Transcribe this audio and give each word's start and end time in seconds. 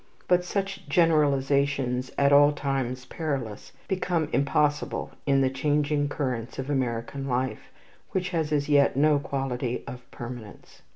But 0.27 0.43
such 0.43 0.89
generalizations, 0.89 2.09
at 2.17 2.33
all 2.33 2.53
times 2.53 3.05
perilous, 3.05 3.71
become 3.87 4.29
impossible 4.33 5.11
in 5.27 5.41
the 5.41 5.49
changing 5.51 6.09
currents 6.09 6.57
of 6.57 6.71
American 6.71 7.27
life, 7.27 7.71
which 8.09 8.29
has 8.29 8.51
as 8.51 8.67
yet 8.67 8.97
no 8.97 9.19
quality 9.19 9.83
of 9.85 10.09
permanence. 10.09 10.81